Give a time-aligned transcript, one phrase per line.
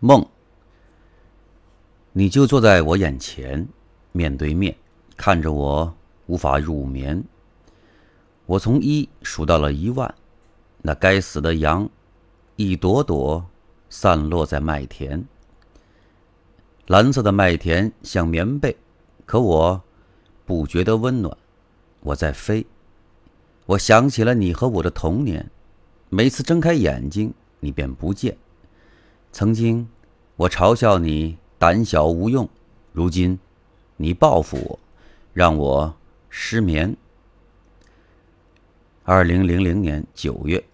[0.00, 0.24] 梦，
[2.12, 3.66] 你就坐在我眼前，
[4.12, 4.76] 面对面
[5.16, 5.92] 看着我，
[6.26, 7.24] 无法入眠。
[8.46, 10.14] 我从一数到了一万，
[10.82, 11.88] 那该死的羊，
[12.54, 13.44] 一朵朵
[13.90, 15.24] 散落在麦田。
[16.86, 18.76] 蓝色的麦田像棉被，
[19.26, 19.82] 可我
[20.46, 21.36] 不觉得温暖。
[22.00, 22.64] 我在飞，
[23.66, 25.50] 我想起了你和我的童年，
[26.08, 28.38] 每次睁开眼睛，你便不见。
[29.30, 29.88] 曾经，
[30.36, 32.46] 我嘲笑你胆小无用；
[32.92, 33.38] 如今，
[33.96, 34.78] 你报复我，
[35.32, 35.94] 让我
[36.28, 36.96] 失眠。
[39.04, 40.64] 二零零零年九月。